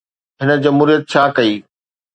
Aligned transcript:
هن 0.41 0.49
جمهوريت 0.63 1.01
ڇا 1.11 1.23
ڪئي؟ 1.35 1.53